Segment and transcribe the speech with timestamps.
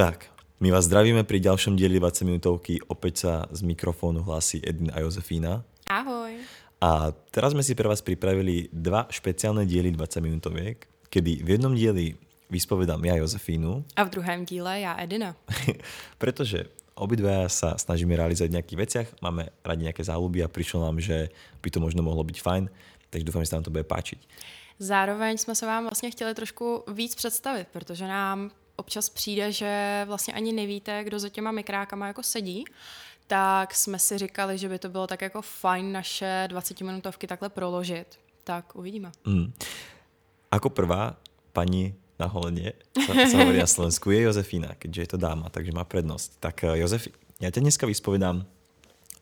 [0.00, 0.32] Tak,
[0.64, 2.80] my vás zdravíme pri ďalšom dieli 20 minútovky.
[2.88, 5.60] Opäť sa z mikrofónu hlási Edin a Jozefína.
[5.92, 6.40] Ahoj.
[6.80, 11.76] A teraz sme si pre vás pripravili dva špeciálne diely 20 minútoviek, kedy v jednom
[11.76, 12.16] dieli
[12.48, 13.84] vyspovedám ja Jozefínu.
[14.00, 15.36] A v druhém díle já Edina.
[16.16, 20.96] pretože obidvaja sa snažíme realizovať v nejakých veciach, máme radi nejaké záľuby a prišlo nám,
[20.96, 21.28] že
[21.60, 22.72] by to možno mohlo byť fajn,
[23.12, 24.20] takže dúfam, že sa nám to bude páčiť.
[24.80, 30.34] Zároveň jsme se vám vlastně chtěli trošku víc představit, protože nám občas přijde, že vlastně
[30.34, 32.64] ani nevíte, kdo za těma mikrákama jako sedí,
[33.26, 37.48] tak jsme si říkali, že by to bylo tak jako fajn naše 20 minutovky takhle
[37.48, 38.18] proložit.
[38.44, 39.12] Tak uvidíme.
[39.24, 39.52] Mm.
[40.50, 41.16] Ako prvá
[41.52, 42.72] paní na holeně
[43.06, 46.28] sa, sa hovorí na Slovensku je Jozefína, keďže je to dáma, takže má prednosť.
[46.36, 47.08] Tak eh, Jozef,
[47.40, 48.44] ja ťa dneska vyspovedám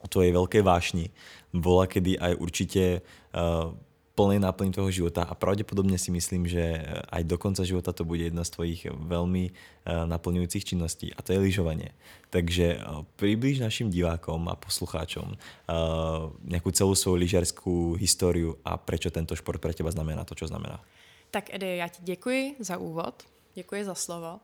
[0.02, 1.14] o tvojej veľkej vášni.
[1.54, 3.00] Bola kedy aj určite
[3.34, 3.74] uh,
[4.18, 6.82] plnej náplní tvojho života a pravdepodobne si myslím, že
[7.14, 9.52] aj do konca života to bude jedna z tvojich veľmi eh,
[9.86, 11.94] naplňujúcich činností a to je lyžovanie.
[12.34, 12.82] Takže eh,
[13.14, 15.38] priblíž našim divákom a poslucháčom eh,
[16.50, 20.82] nejakú celú svoju lyžařskú históriu a prečo tento šport pre teba znamená to, čo znamená.
[21.30, 23.22] Tak Edy, já ti děkuji za úvod,
[23.54, 24.40] děkuji za slovo.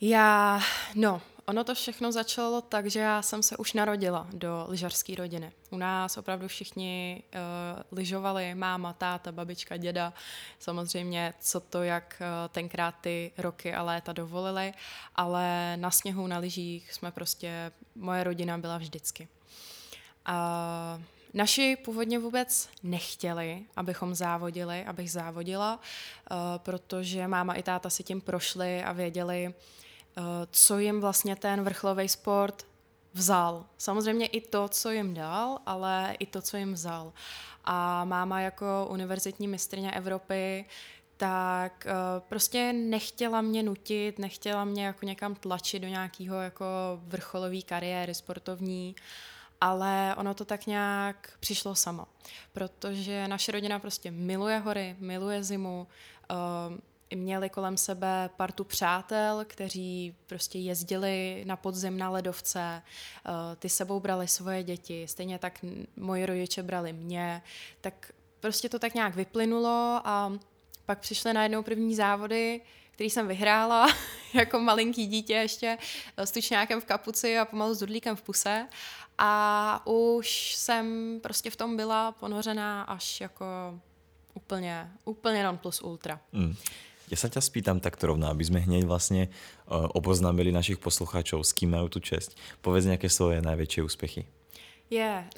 [0.00, 0.60] Já,
[0.94, 5.52] no, Ono to všechno začalo tak, že já jsem se už narodila do lyžařské rodiny.
[5.70, 10.12] U nás opravdu všichni uh, lyžovali, máma, táta, babička, děda.
[10.58, 14.72] Samozřejmě, co to, jak uh, tenkrát ty roky a léta dovolili,
[15.16, 19.28] ale na sněhu, na lyžích jsme prostě, moje rodina byla vždycky.
[20.26, 21.00] A
[21.34, 25.80] Naši původně vůbec nechtěli, abychom závodili, abych závodila,
[26.30, 29.54] uh, protože máma i táta si tím prošli a věděli, Eh,
[30.50, 32.66] co jim vlastně ten vrcholový sport
[33.14, 33.66] vzal.
[33.78, 37.12] Samozřejmě i to, co jim dal, ale i to, co jim vzal.
[37.64, 40.64] A máma jako univerzitní mistrně Evropy
[41.16, 46.64] tak uh, prostě nechtěla mě nutit, nechtěla mě jako někam tlačit do nějakého jako
[47.02, 48.96] vrcholové kariéry sportovní,
[49.60, 52.06] ale ono to tak nějak přišlo samo,
[52.52, 55.86] protože naše rodina prostě miluje hory, miluje zimu,
[56.30, 56.78] uh,
[57.14, 64.00] měli kolem sebe partu přátel, kteří prostě jezdili na podzim na ledovce, eh, ty sebou
[64.00, 65.64] brali svoje děti, stejně tak
[65.96, 67.42] moji rodiče brali mě,
[67.80, 70.32] tak prostě to tak nějak vyplynulo a
[70.86, 73.86] pak přišly najednou první závody, který jsem vyhrála
[74.34, 75.78] jako malinký dítě ještě
[76.16, 78.68] s tučňákem v kapuci a pomalu s dudlíkem v puse
[79.18, 83.44] a už jsem prostě v tom byla ponořená až jako
[84.34, 86.20] úplně, úplně non plus ultra.
[86.32, 86.54] Mm.
[87.12, 91.52] Ja sa ťa spýtam takto rovno, aby sme hneď vlastne uh, oboznámili našich poslucháčov, s
[91.52, 92.32] kým majú tu čest.
[92.64, 94.24] Povedz nejaké svoje najväčšie úspechy.
[94.88, 95.28] Yeah.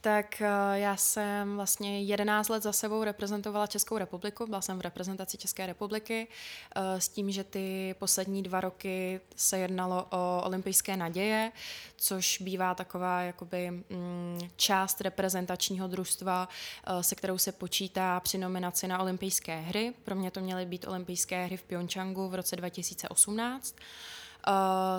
[0.00, 4.80] Tak eh, já jsem vlastně 11 let za sebou reprezentovala Českou republiku, byla jsem v
[4.80, 6.28] reprezentaci České republiky
[6.76, 11.52] eh, s tím, že ty poslední dva roky se jednalo o olympijské naděje,
[11.96, 16.48] což bývá taková jakoby mm, část reprezentačního družstva,
[16.86, 19.94] eh, se kterou se počítá při nominaci na olympijské hry.
[20.04, 23.76] Pro mě to měly být olympijské hry v Pyeongchangu v roce 2018.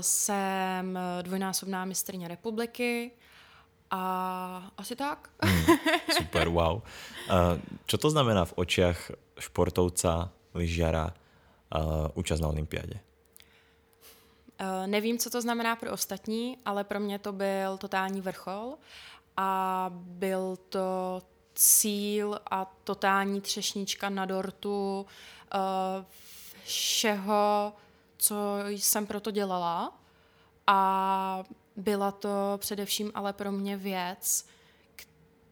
[0.01, 3.11] Jsem dvojnásobná mistrně republiky,
[3.91, 5.29] a asi tak.
[5.41, 5.66] Hmm,
[6.17, 6.81] super, wow.
[7.85, 11.13] Čo to znamená v očiach športovca, lyžiara
[12.13, 12.99] účast na olympiádě?
[14.85, 18.78] Nevím, co to znamená pro ostatní, ale pro mě to byl totální vrchol
[19.38, 21.22] a byl to
[21.55, 25.05] cíl a totální třešnička na dortu
[26.63, 27.73] všeho,
[28.17, 28.35] co
[28.67, 29.94] jsem proto dělala.
[30.72, 31.44] A
[31.75, 34.46] byla to především ale pro mě věc,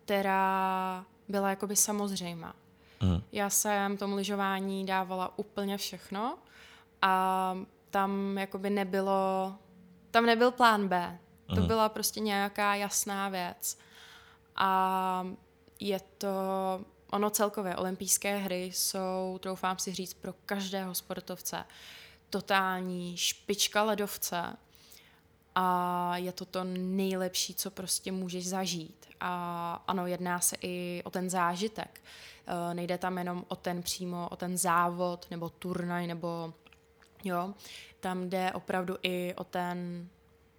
[0.06, 2.56] která byla jakoby samozřejmá.
[3.02, 3.22] Mm.
[3.32, 6.38] Já jsem tomu lyžování dávala úplně všechno
[7.02, 7.58] a
[7.90, 9.56] tam jakoby nebylo,
[10.12, 11.20] tam nebyl plán B.
[11.56, 11.68] To mm.
[11.68, 13.78] byla prostě nějaká jasná věc.
[14.56, 15.28] A
[15.80, 16.30] je to,
[17.12, 21.66] ono celkově, olympijské hry jsou, troufám si říct, pro každého sportovce
[22.30, 24.58] totální špička ledovce
[25.60, 29.08] a je to to nejlepší, co prostě můžeš zažít.
[29.20, 32.02] A ano, jedná se i o ten zážitek.
[32.48, 36.54] E, nejde tam jenom o ten přímo, o ten závod nebo turnaj nebo
[37.24, 37.54] jo,
[38.00, 40.10] tam jde opravdu i o ten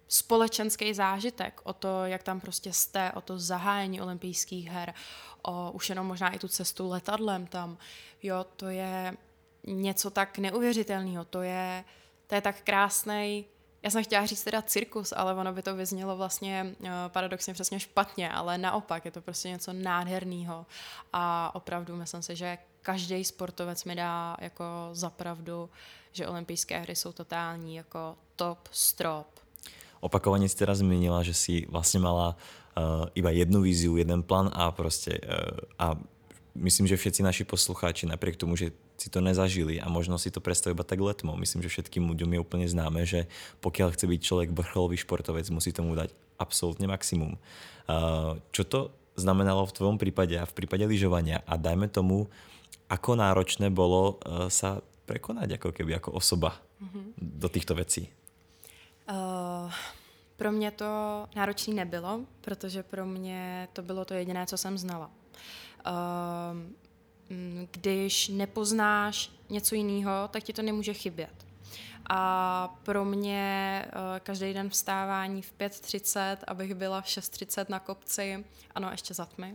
[0.07, 4.93] společenský zážitek, o to, jak tam prostě jste, o to zahájení olympijských her,
[5.41, 7.77] o už jenom možná i tu cestu letadlem tam.
[8.23, 9.17] Jo, to je
[9.63, 11.83] něco tak neuvěřitelného, to je,
[12.27, 13.45] to je tak krásný
[13.83, 17.79] já jsem chtěla říct teda cirkus, ale ono by to vyznělo vlastně uh, paradoxně přesně
[17.79, 20.65] špatně, ale naopak je to prostě něco nádherného
[21.13, 25.69] a opravdu myslím si, že každý sportovec mi dá jako zapravdu,
[26.11, 29.27] že olympijské hry jsou totální jako top, strop.
[29.99, 32.35] Opakovaně si teda zmínila, že si vlastně mala
[32.77, 35.95] uh, iba jednu víziu, jeden plán a prostě uh, a
[36.55, 40.41] myslím, že všetci naši poslucháči, napriek tomu, že si to nezažili a možno si to
[40.41, 41.35] predstavujú iba tak letmo.
[41.37, 43.29] Myslím, že všetkým ľuďom je úplne známe, že
[43.61, 47.37] pokiaľ chce byť človek vrcholový športovec, musí tomu dať absolútne maximum.
[48.55, 48.79] Čo to
[49.19, 52.31] znamenalo v tvojom prípade a v prípade lyžovania a dajme tomu,
[52.89, 57.05] ako náročné bolo uh, sa prekonať ako keby ako osoba mm-hmm.
[57.21, 58.09] do týchto vecí?
[59.09, 59.69] Uh,
[60.37, 60.85] pro mě to
[61.35, 65.11] náročné nebylo, protože pro mě to bylo to jediné, co jsem znala.
[65.85, 66.57] Uh,
[67.71, 71.45] když nepoznáš něco jiného, tak ti to nemůže chybět.
[72.09, 78.45] A pro mě uh, každý den vstávání v 5.30, abych byla v 6.30 na kopci,
[78.75, 79.53] ano, ještě za tmy.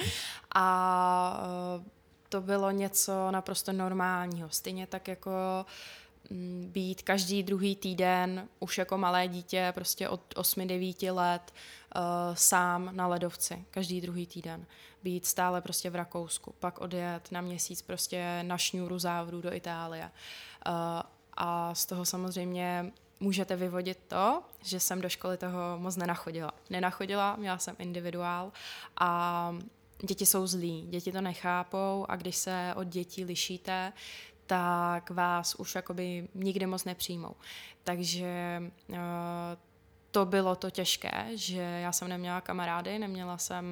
[0.54, 1.42] a
[1.76, 1.84] uh,
[2.28, 4.48] to bylo něco naprosto normálního.
[4.48, 5.30] Stejně tak jako
[6.30, 11.52] mm, být každý druhý týden už jako malé dítě, prostě od 8-9 let
[12.34, 14.66] sám na ledovci, každý druhý týden.
[15.02, 20.10] Být stále prostě v Rakousku, pak odjet na měsíc prostě na šňůru závodu do Itálie.
[20.66, 20.72] Uh,
[21.36, 26.52] a z toho samozřejmě můžete vyvodit to, že jsem do školy toho moc nenachodila.
[26.70, 28.52] Nenachodila, měla jsem individuál
[29.00, 29.54] a
[30.06, 33.92] děti jsou zlí, děti to nechápou a když se od dětí lišíte,
[34.46, 37.34] tak vás už jakoby nikdy moc nepřijmou.
[37.84, 38.96] Takže uh,
[40.10, 43.64] to bylo to těžké, že já jsem neměla kamarády, neměla jsem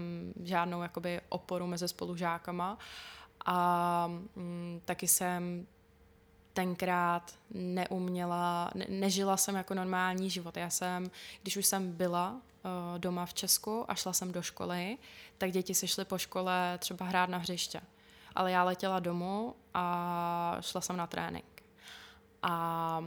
[0.43, 2.79] žádnou jakoby oporu mezi spolužákama
[3.47, 4.07] a
[4.37, 5.67] mm, taky jsem
[6.53, 10.57] tenkrát neuměla, ne, nežila jsem jako normální život.
[10.57, 11.11] Já jsem,
[11.43, 14.99] když už jsem byla uh, doma v Česku a šla jsem do školy,
[15.39, 17.81] tak děti se šly po škole třeba hrát na hřiště.
[18.35, 21.58] Ale já letěla domů a šla jsem na trénink.
[22.43, 23.05] A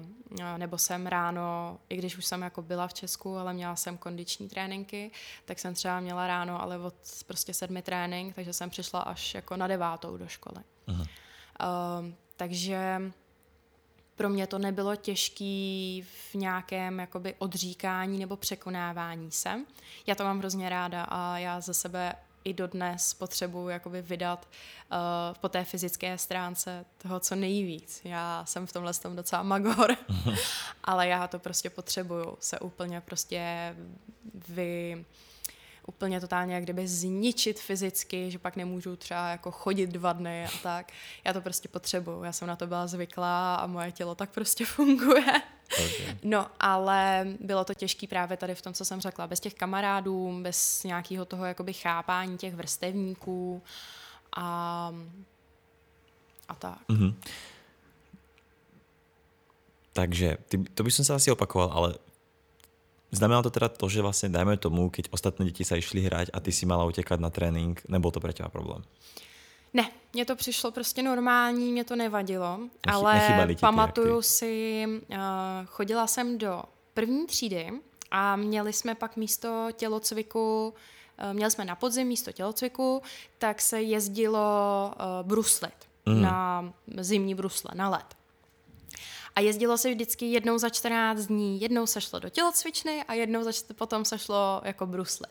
[0.57, 4.49] nebo jsem ráno, i když už jsem jako byla v Česku, ale měla jsem kondiční
[4.49, 5.11] tréninky,
[5.45, 6.95] tak jsem třeba měla ráno, ale od
[7.27, 10.63] prostě sedmi trénink, takže jsem přišla až jako na devátou do školy.
[10.87, 10.95] Uh,
[12.35, 13.11] takže
[14.15, 16.01] pro mě to nebylo těžké
[16.31, 19.59] v nějakém jakoby odříkání nebo překonávání se.
[20.07, 24.47] Já to mám hrozně ráda a já ze sebe i dodnes potřebuji jakoby vydat
[24.91, 24.97] uh,
[25.41, 28.01] po té fyzické stránce toho, co nejvíc.
[28.03, 29.97] Já jsem v tomhle tom docela magor,
[30.83, 33.75] ale já to prostě potřebuju se úplně prostě
[34.47, 35.05] vy,
[35.87, 40.49] úplně totálně jak kdyby zničit fyzicky, že pak nemůžu třeba jako chodit dva dny a
[40.63, 40.91] tak.
[41.23, 44.65] Já to prostě potřebuju, já jsem na to byla zvyklá a moje tělo tak prostě
[44.65, 45.41] funguje.
[45.71, 46.17] Okay.
[46.23, 49.27] No, ale bylo to těžké právě tady v tom, co jsem řekla.
[49.27, 53.61] Bez těch kamarádů, bez nějakého toho jakoby chápání těch vrstevníků
[54.35, 54.93] a,
[56.47, 56.79] a tak.
[56.89, 57.13] Mm-hmm.
[59.93, 61.89] Takže ty, to by som sa asi opakoval, ale
[63.11, 66.39] Znamená to teda to, že vlastně dajme tomu, keď ostatné děti se išli hrať a
[66.39, 68.83] ty si mala utěkat na trénink, nebyl to pro teba problém?
[69.73, 75.17] Ne, mně to přišlo prostě normální, mě to nevadilo, Nechy, ale pamatuju si, uh,
[75.65, 76.63] chodila jsem do
[76.93, 77.71] první třídy
[78.11, 80.73] a měli jsme pak místo tělocviku,
[81.23, 83.01] uh, měli jsme na podzim místo tělocviku,
[83.37, 86.21] tak se jezdilo uh, bruslit mm.
[86.21, 88.05] na zimní brusle, na led.
[89.35, 91.61] A jezdilo se vždycky jednou za 14 dní.
[91.61, 95.27] Jednou se šlo do tělocvičny a jednou za potom se šlo jako brusle.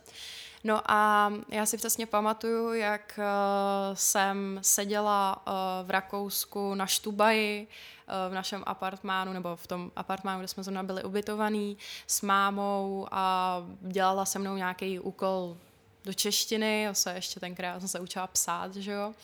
[0.65, 5.53] No a já si přesně pamatuju, jak uh, jsem seděla uh,
[5.87, 10.83] v Rakousku na Štubaji, uh, v našem apartmánu, nebo v tom apartmánu, kde jsme zrovna
[10.83, 11.77] byli ubytovaný,
[12.07, 15.57] s mámou a dělala se mnou nějaký úkol
[16.05, 19.15] do češtiny, se ještě tenkrát jsem se učila psát, že jo.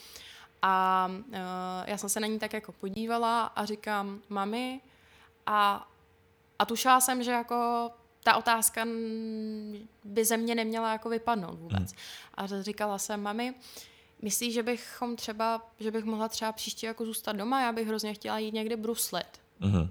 [0.63, 1.11] A
[1.87, 4.81] já jsem se na ní tak jako podívala a říkám, mami,
[5.47, 5.89] a,
[6.59, 7.91] a tušila jsem, že jako
[8.27, 8.87] ta otázka
[10.05, 11.93] by ze mě neměla jako vypadnout vůbec.
[11.93, 12.01] Hmm.
[12.35, 13.55] A říkala jsem, mami,
[14.23, 17.61] myslíš, že bychom třeba, že bych mohla třeba příště jako zůstat doma?
[17.61, 19.41] Já bych hrozně chtěla jít někde bruslit.
[19.61, 19.89] Hmm.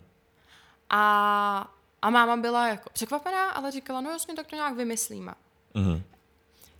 [0.89, 5.33] A, a máma byla jako překvapená, ale říkala, no jasně, tak to nějak vymyslíme.
[5.75, 6.03] Hmm.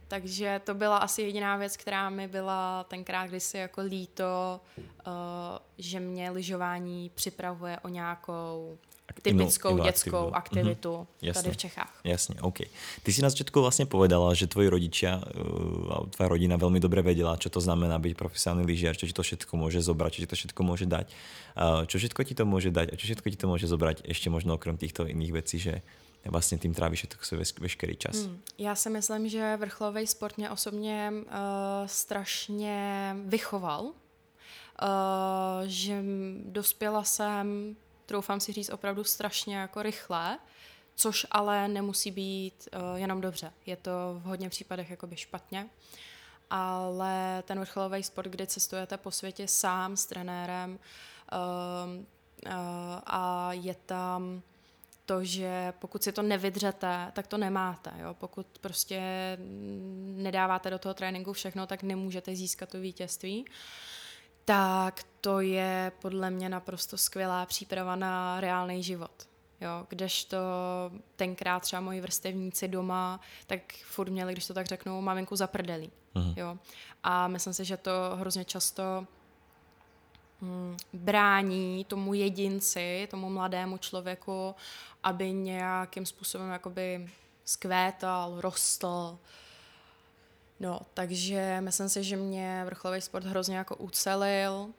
[0.08, 4.84] Takže to byla asi jediná věc, která mi byla tenkrát kdysi jako líto, uh,
[5.78, 8.78] že mě lyžování připravuje o nějakou
[9.22, 11.08] typickou inu, dětskou aktivitu mm-hmm.
[11.22, 11.44] Jasne.
[11.44, 12.00] tady v Čechách.
[12.04, 12.58] Jasně, OK.
[13.04, 17.38] Ty si na začátku vlastně povedala, že tvoji rodičia uh, tvoja rodina velmi dobře věděla,
[17.38, 20.36] co to znamená být profesionální lyžiar, čo ti to všetko může zobrat, čo ti to
[20.36, 21.08] všetko může dať.
[21.56, 24.30] Uh, čo všetko ti to může dať a čo všetko ti to může zobrat ještě
[24.30, 25.82] možno okrem těchto jiných věcí, že
[26.26, 28.16] vlastně tím trávíš to veškerý čas.
[28.16, 28.42] Hmm.
[28.58, 31.22] Já si myslím, že vrcholový sport mě osobně uh,
[31.86, 33.92] strašně vychoval, uh,
[35.66, 36.04] že
[36.46, 40.40] dospěla jsem troufám si říct opravdu strašně jako rychle,
[40.96, 43.54] což ale nemusí být uh, jenom dobře.
[43.66, 45.70] Je to v hodně případech jakoby špatně.
[46.50, 50.78] Ale ten vrcholový sport, kdy cestujete po světě sám s trenérem uh,
[52.46, 52.52] uh,
[53.06, 54.42] a je tam
[55.06, 57.92] to, že pokud si to nevydřete, tak to nemáte.
[57.98, 58.14] Jo?
[58.14, 59.02] Pokud prostě
[60.16, 63.46] nedáváte do toho tréninku všechno, tak nemůžete získat to vítězství.
[64.46, 69.28] Tak to je podle mě naprosto skvělá příprava na reálný život.
[69.62, 70.38] Jo, kdežto
[71.16, 75.92] tenkrát třeba moji vrstevníci doma, tak furt měli, když to tak řeknu, maminku za prdelí.
[76.16, 76.34] Uh-huh.
[76.38, 76.58] Jo.
[77.04, 79.08] A myslím si, že to hrozně často
[80.42, 84.56] hm, brání tomu jedinci, tomu mladému člověku,
[85.04, 87.10] aby nějakým způsobem jakoby
[87.46, 89.18] skvétal, rostl.
[90.60, 94.70] No, takže myslím si, že mě vrcholový sport hrozně jako ucelil,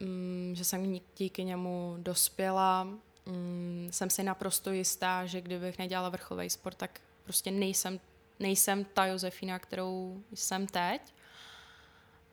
[0.00, 2.84] hm, že jsem díky němu dospěla,
[3.26, 8.00] mm, jsem si naprosto jistá, že kdybych nedělala vrcholový sport, tak prostě nejsem,
[8.40, 11.14] nejsem ta Josefína, kterou jsem teď.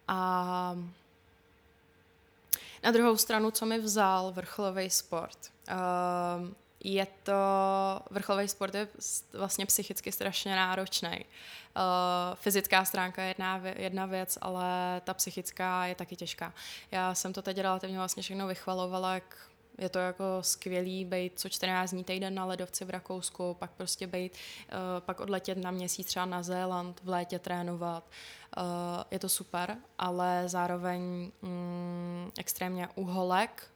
[0.08, 0.78] A
[2.84, 5.38] na druhou stranu, co mi vzal vrcholový sport?
[5.72, 6.48] Uh,
[6.84, 7.34] je to,
[8.12, 8.88] vrcholový sport je
[9.34, 11.26] vlastně psychicky strašně náročný.
[11.76, 16.54] Uh, fyzická stránka je jedna, jedna věc, ale ta psychická je taky těžká.
[16.92, 19.38] Já jsem to teď relativně vlastně všechno vychvalovala, jak
[19.78, 24.08] je to jako skvělý být co 14 dní týden na ledovci v Rakousku, pak prostě
[24.08, 28.04] být, uh, pak odletět na měsíc třeba na Zéland, v létě trénovat.
[28.58, 28.64] Uh,
[29.12, 33.72] je to super, ale zároveň um, extrémně uholek,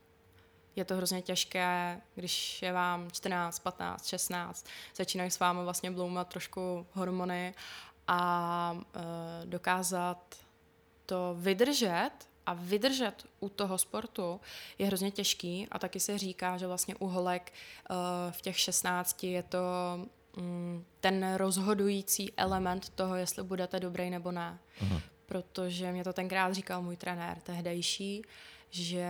[0.75, 4.65] je to hrozně těžké, když je vám 14, 15, 16,
[4.95, 7.53] začínají s vámi vlastně bloumat trošku hormony
[8.07, 9.01] a uh,
[9.45, 10.35] dokázat
[11.05, 12.11] to vydržet
[12.45, 14.41] a vydržet u toho sportu
[14.77, 17.53] je hrozně těžký a taky se říká, že vlastně u holek
[17.89, 17.95] uh,
[18.31, 19.59] v těch 16 je to
[20.37, 24.59] um, ten rozhodující element toho, jestli budete dobrý nebo ne.
[24.81, 25.01] Aha.
[25.25, 28.21] Protože mě to tenkrát říkal můj trenér tehdejší,
[28.69, 29.07] že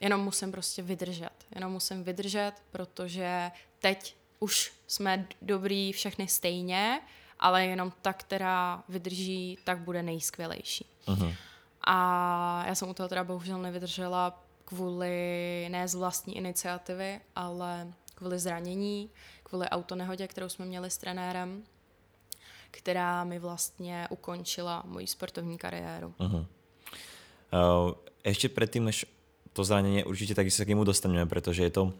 [0.00, 1.46] jenom musím prostě vydržet.
[1.54, 7.00] Jenom musím vydržet, protože teď už jsme dobrý všechny stejně,
[7.38, 10.86] ale jenom ta, která vydrží, tak bude nejskvělejší.
[11.06, 11.32] Aha.
[11.80, 18.38] A já jsem u toho teda bohužel nevydržela kvůli ne z vlastní iniciativy, ale kvůli
[18.38, 19.10] zranění,
[19.42, 21.62] kvůli autonehodě, kterou jsme měli s trenérem,
[22.70, 26.14] která mi vlastně ukončila moji sportovní kariéru.
[26.18, 26.46] Uh-huh.
[27.86, 27.92] Uh,
[28.24, 29.06] ještě předtím, než
[29.58, 31.92] to zranění určitě taky se k němu dostaneme, protože je to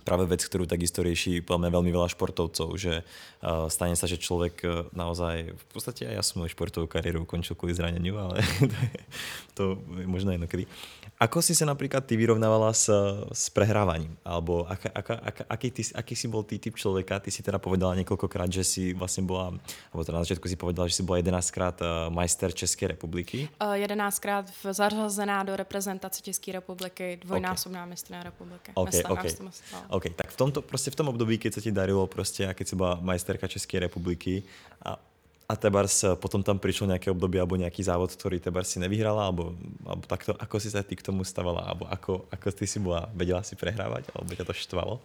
[0.00, 4.54] práve vec, ktorú takisto rieši mňa veľmi veľa športovcov, že uh, stane sa, že človek
[4.64, 8.40] uh, naozaj, v podstate aj ja som moju športovú kariéru ukončil kvôli zraneniu, ale
[8.72, 9.00] to je,
[9.52, 9.62] to
[10.00, 10.64] je možno inokedy.
[11.20, 12.88] Ako si sa napríklad ty vyrovnávala s,
[13.28, 14.16] s prehrávaním?
[14.24, 17.20] Alebo aká, aká, aká, aký, ty, aký si bol ty typ človeka?
[17.20, 19.52] Ty si teda povedala niekoľkokrát, že si vlastne bola,
[19.92, 21.76] alebo teda na začiatku si povedala, že si bola 11 krát
[22.08, 23.52] majster Českej republiky.
[23.60, 27.90] Uh, 11 krát zařazená do reprezentace České republiky, dvojnásobná okay.
[27.92, 28.72] mistrná republiky.
[28.72, 29.30] Okay, okay.
[29.92, 32.68] OK, tak v tomto, prostě v tom období, keď sa ti darilo prostě a keď
[32.68, 34.42] si bola majsterka Českej republiky
[34.88, 34.96] a
[35.50, 39.58] a tebars potom tam prišlo nejaké obdobie alebo nejaký závod, ktorý tebars si nevyhrala, alebo,
[39.82, 43.10] alebo takto, ako si sa ty k tomu stavala, alebo ako, ako ty si bola,
[43.10, 45.02] vedela si prehrávať, alebo ťa to štvalo?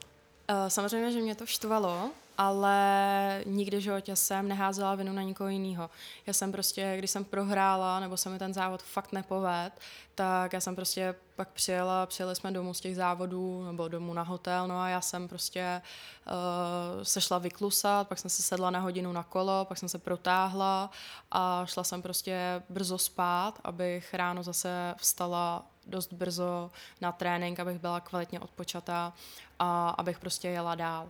[0.50, 5.50] Uh, samozřejmě, že mě to štvalo, ale nikdy v životě jsem neházela vinu na nikoho
[5.50, 5.90] jiného.
[6.28, 9.72] Já jsem prostě, když jsem prohrála, nebo se mi ten závod fakt nepoved,
[10.16, 14.22] tak já jsem prostě pak přijela, přijeli jsme domů z těch závodů, nebo domů na
[14.22, 15.82] hotel, no a já jsem prostě
[16.28, 19.98] uh, se šla vyklusat, pak jsem se sedla na hodinu na kolo, pak jsem se
[19.98, 20.90] protáhla
[21.32, 27.80] a šla jsem prostě brzo spát, abych ráno zase vstala dost brzo na trénink, abych
[27.80, 29.14] byla kvalitně odpočatá
[29.60, 31.10] a abych prostě jela dál.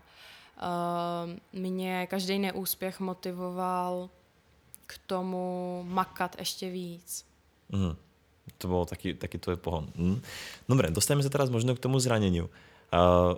[0.56, 4.10] Uh, mě každý neúspěch motivoval
[4.88, 7.26] k tomu makat ještě víc.
[7.70, 7.96] Mm.
[8.58, 9.90] To bol taký, taký tvoj pohon.
[9.96, 10.22] Mm.
[10.70, 12.48] Dobre, dostaneme sa teraz možno k tomu zraneniu.
[12.94, 13.36] Uh,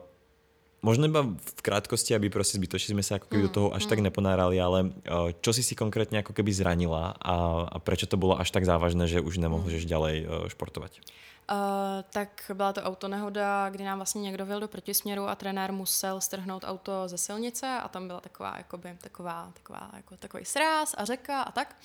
[0.82, 3.86] možno iba v krátkosti, aby prostě zbytočne sme sa ako keby mm, do toho až
[3.86, 3.90] mm.
[3.90, 8.18] tak neponárali, ale uh, čo si si konkrétně ako keby zranila a, a prečo to
[8.18, 9.90] bylo až tak závažné, že už nemôžeš mm.
[9.90, 11.02] ďalej uh, športovať?
[11.48, 16.22] Uh, tak byla to autonehoda, kdy nám vlastně někdo vyl do protisměru a trenér musel
[16.22, 21.06] strhnout auto ze silnice a tam byla taková, jakoby, taková, taková, jako, takový sráz a
[21.06, 21.76] řeka a tak.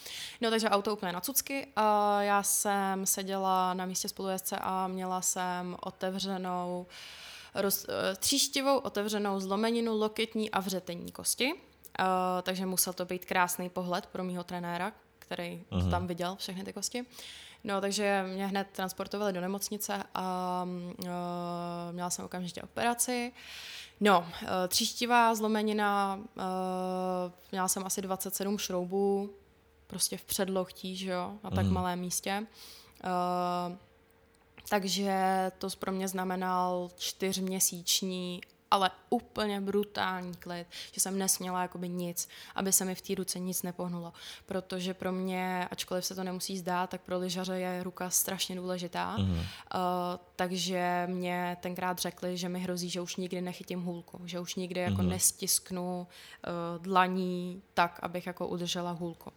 [0.41, 1.67] No takže auto úplně na cucky.
[1.79, 1.83] Uh,
[2.21, 6.87] já jsem seděla na místě spolujezdce a měla jsem otevřenou
[7.55, 11.53] roz, uh, tříštivou otevřenou zlomeninu loketní a vřetení kosti.
[11.53, 11.57] Uh,
[12.43, 15.85] takže musel to být krásný pohled pro mýho trenéra, který uh-huh.
[15.85, 17.07] to tam viděl, všechny ty kosti.
[17.65, 20.67] No, takže mě hned transportovali do nemocnice a
[20.99, 23.33] uh, měla jsem okamžitě operaci.
[24.01, 26.43] No, uh, tříštivá zlomenina, uh,
[27.53, 29.31] měla jsem asi 27 šroubů,
[29.87, 31.73] prostě v předloktí, že jo, na tak mm.
[31.73, 32.47] malém místě.
[33.05, 33.77] Uh,
[34.73, 35.15] takže
[35.59, 42.73] to pro mě znamenal čtyřměsíční ale úplně brutální klid, že jsem nesměla jakoby nic, aby
[42.73, 44.13] se mi v té ruce nic nepohnulo,
[44.47, 49.17] protože pro mě, ačkoliv se to nemusí zdát, tak pro lyžaře je ruka strašně důležitá,
[49.17, 49.39] mm-hmm.
[49.39, 49.45] uh,
[50.37, 54.81] takže mě tenkrát řekli, že mi hrozí, že už nikdy nechytím hůlku, že už nikdy
[54.81, 55.09] jako mm-hmm.
[55.09, 59.31] nestisknu uh, dlaní tak, abych jako udržela hůlku.
[59.31, 59.37] Uh,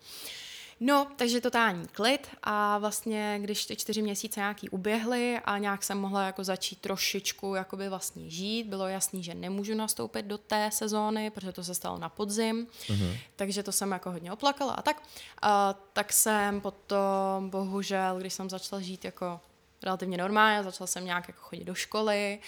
[0.80, 5.98] No, takže totální klid a vlastně, když ty čtyři měsíce nějaký uběhly a nějak jsem
[5.98, 11.30] mohla jako začít trošičku jakoby vlastně žít, bylo jasný, že nemůžu nastoupit do té sezóny,
[11.30, 13.18] protože to se stalo na podzim, uh-huh.
[13.36, 15.04] takže to jsem jako hodně oplakala a tak.
[15.42, 19.40] A, tak jsem potom, bohužel, když jsem začala žít jako
[19.86, 22.40] relativně normálně, začala jsem nějak jako chodit do školy,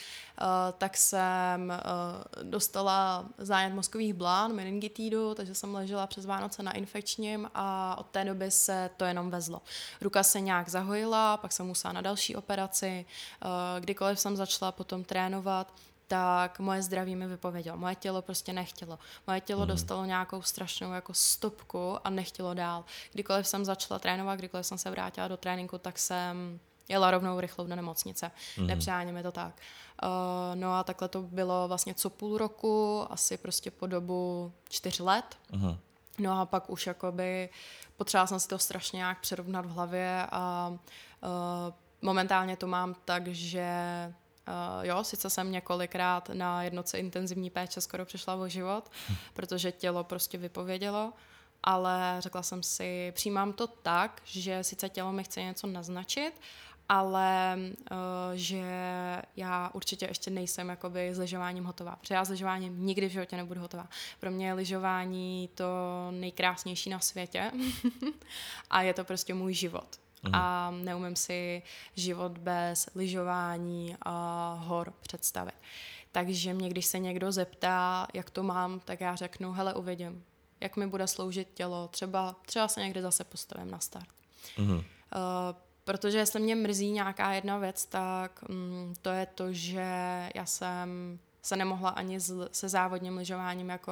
[0.41, 6.71] uh, tak jsem uh, dostala zájem mozkových blán, meningitídu, takže jsem ležela přes Vánoce na
[6.71, 9.61] infekčním a od té doby se to jenom vezlo.
[10.01, 13.05] Ruka se nějak zahojila, pak jsem musela na další operaci,
[13.45, 15.73] uh, kdykoliv jsem začala potom trénovat,
[16.07, 17.77] tak moje zdraví mi vypovědělo.
[17.77, 18.99] Moje tělo prostě nechtělo.
[19.27, 19.67] Moje tělo mm.
[19.67, 22.85] dostalo nějakou strašnou jako stopku a nechtělo dál.
[23.11, 27.67] Kdykoliv jsem začala trénovat, kdykoliv jsem se vrátila do tréninku, tak jsem jela rovnou rychlou
[27.67, 28.31] do nemocnice.
[28.55, 28.65] Mm-hmm.
[28.65, 29.61] Nepřáně mi to tak.
[30.03, 30.09] Uh,
[30.55, 35.37] no a takhle to bylo vlastně co půl roku, asi prostě po dobu čtyř let.
[35.51, 35.77] Mm-hmm.
[36.19, 37.49] No a pak už jakoby
[37.97, 41.29] potřebovala jsem si to strašně nějak přerovnat v hlavě a uh,
[42.01, 43.67] momentálně to mám tak, že
[44.79, 49.15] Uh, jo, sice jsem několikrát na jednoce intenzivní péče skoro přišla o život, hm.
[49.33, 51.13] protože tělo prostě vypovědělo,
[51.63, 56.31] ale řekla jsem si, přijímám to tak, že sice tělo mi chce něco naznačit,
[56.89, 57.97] ale uh,
[58.33, 58.65] že
[59.35, 61.95] já určitě ještě nejsem jakoby s lyžováním hotová.
[61.95, 63.87] Protože já s lyžováním nikdy v životě nebudu hotová.
[64.19, 65.65] Pro mě je lyžování to
[66.11, 67.51] nejkrásnější na světě
[68.69, 69.99] a je to prostě můj život.
[70.23, 70.35] Mhm.
[70.35, 71.63] A neumím si
[71.95, 75.55] život bez lyžování a hor představit.
[76.11, 80.23] Takže mě, když se někdo zeptá, jak to mám, tak já řeknu, hele, uvidím,
[80.59, 84.09] jak mi bude sloužit tělo, třeba, třeba se někdy zase postavím na start.
[84.57, 84.77] Mm-hmm.
[84.77, 84.83] Uh,
[85.87, 89.85] Protože jestli mě mrzí nějaká jedna věc, tak mm, to je to, že
[90.35, 93.91] já jsem se nemohla ani z, se závodním lyžováním jako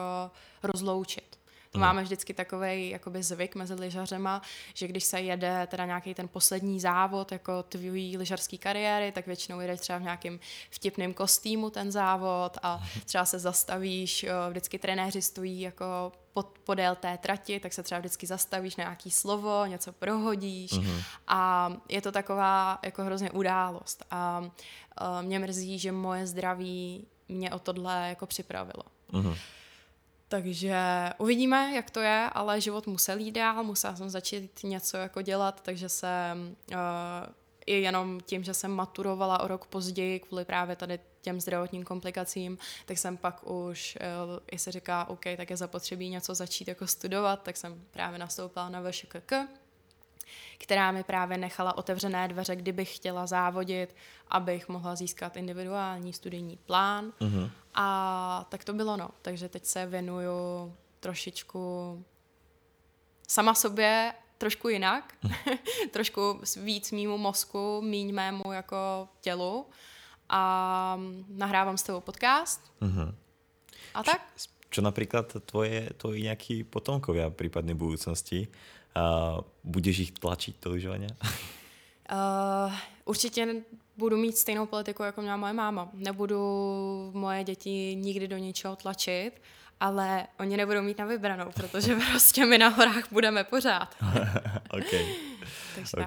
[0.63, 1.39] rozloučit.
[1.71, 4.41] To máme vždycky takový jakoby zvyk mezi lyžařema,
[4.73, 9.59] že když se jede teda nějaký ten poslední závod jako tvůj lyžařský kariéry, tak většinou
[9.59, 15.61] jede třeba v nějakém vtipném kostýmu ten závod a třeba se zastavíš, vždycky trenéři stojí
[15.61, 20.71] jako pod, podél té trati, tak se třeba vždycky zastavíš na nějaký slovo, něco prohodíš
[20.71, 21.03] mm-hmm.
[21.27, 24.47] a je to taková jako hrozně událost a uh,
[25.21, 28.83] mě mrzí, že moje zdraví mě o tohle jako připravilo.
[29.11, 29.37] Mm-hmm.
[30.27, 30.79] Takže
[31.17, 35.61] uvidíme, jak to je, ale život musel jít dál, musela jsem začít něco jako dělat,
[35.61, 36.77] takže jsem uh,
[37.65, 42.57] i jenom tím, že jsem maturovala o rok později kvůli právě tady těm zdravotním komplikacím,
[42.85, 43.97] tak jsem pak už,
[44.27, 48.19] uh, i se říká, OK, tak je zapotřebí něco začít jako studovat, tak jsem právě
[48.19, 49.33] nastoupila na VŠKK,
[50.57, 53.95] která mi právě nechala otevřené dveře, kdybych chtěla závodit,
[54.27, 57.13] abych mohla získat individuální studijní plán.
[57.19, 57.51] Uh-huh.
[57.73, 59.09] A tak to bylo no.
[59.21, 62.03] Takže teď se věnuju trošičku
[63.27, 65.13] sama sobě trošku jinak,
[65.91, 69.65] trošku víc mýmu mozku, míň mému jako tělu
[70.29, 70.41] a
[71.27, 72.71] nahrávám s tebou podcast.
[72.81, 73.15] Uh-huh.
[73.93, 74.21] A tak?
[74.69, 78.51] Čo napríklad tvoje, tvoji nejakí potomkovia prípadnej budúcnosti?
[78.91, 81.11] Uh, budeš ich tlačiť do lyžovania?
[82.11, 82.73] Uh,
[83.05, 83.63] určitě
[83.97, 85.89] budu mít stejnou politiku, jako měla moje máma.
[85.93, 86.41] Nebudu
[87.13, 89.31] moje děti nikdy do ničeho tlačit,
[89.79, 93.95] ale oni nebudou mít na vybranou, protože prostě my na horách budeme pořád.
[94.69, 94.93] OK.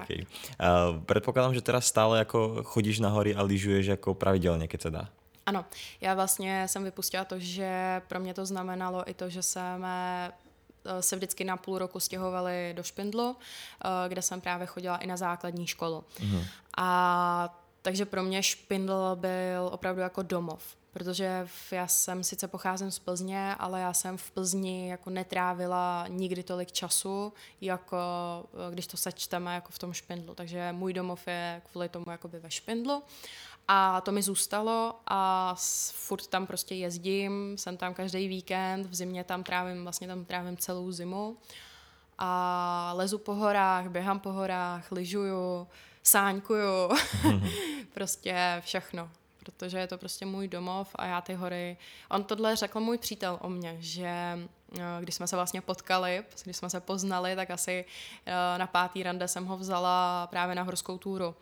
[0.01, 0.17] okay.
[0.21, 4.91] Uh, predpokladám, že teraz stále jako chodíš na hory a lyžuješ jako pravidelně, keď se
[4.91, 5.09] dá.
[5.45, 5.65] Ano,
[6.01, 10.31] já vlastně jsem vypustila to, že pro mě to znamenalo i to, že jsme
[10.85, 13.35] Eh, se vždycky na půl roku stěhovali do Špindlu,
[13.85, 16.03] eh, kde jsem právě chodila i na základní školu.
[16.21, 16.41] Mm.
[16.77, 22.99] A takže pro mě Špindl byl opravdu jako domov, protože já jsem sice pocházím z
[22.99, 27.97] Plzně, ale já jsem v Plzni jako netrávila nikdy tolik času, jako
[28.53, 30.35] eh, když to sečteme jako v tom Špindlu.
[30.35, 33.03] Takže můj domov je kvůli tomu jakoby ve Špindlu.
[33.67, 35.55] A to mi zůstalo a
[35.93, 40.57] furt tam prostě jezdím, jsem tam každý víkend, v zimě tam trávím, vlastně tam trávím
[40.57, 41.37] celou zimu.
[42.17, 45.67] a lezu po horách, běhám po horách, lyžuju,
[46.03, 46.89] sáňkuju,
[47.93, 51.77] prostě všechno protože je to prostě můj domov a já ty hory...
[52.09, 54.39] On tohle řekl můj přítel o mně, že
[54.77, 57.85] eh, když jsme se vlastně potkali, když jsme se poznali, tak asi
[58.25, 61.35] eh, na pátý rande jsem ho vzala právě na horskou túru.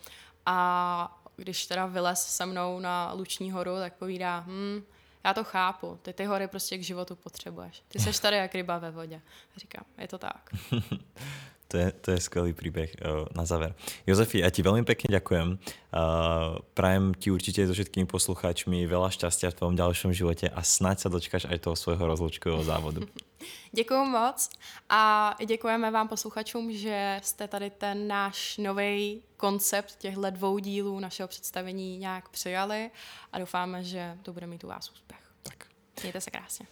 [0.45, 4.83] A když teda vylez se mnou na Luční horu, tak povídá, hm,
[5.23, 7.83] já to chápu, ty ty hory prostě k životu potřebuješ.
[7.87, 9.21] Ty seš tady jak ryba ve vodě.
[9.57, 10.49] Říkám, je to tak.
[11.67, 13.75] To je, to je skvelý príbeh uh, na záver.
[14.07, 15.47] Jozefi, ja ti veľmi pekne ďakujem.
[15.91, 21.03] Uh, prajem ti určite so všetkými poslucháčmi veľa šťastia v tvojom ďalšom živote a snáď
[21.03, 23.03] sa dočkáš aj toho svojho rozlučkového závodu.
[23.71, 24.49] Děkuji moc
[24.89, 31.27] a děkujeme vám posluchačům, že jste tady ten náš nový koncept těchto dvou dílů našeho
[31.27, 32.91] představení nějak přijali
[33.31, 35.19] a doufáme, že to bude mít u vás úspěch.
[35.43, 35.67] Tak.
[36.01, 36.65] Mějte se krásně.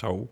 [0.00, 0.26] Čau.